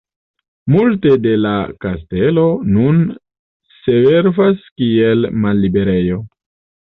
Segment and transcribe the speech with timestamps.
[0.75, 1.51] Multe de la
[1.85, 2.45] kastelo
[2.77, 2.97] nun
[3.75, 6.19] servas kiel malliberejo.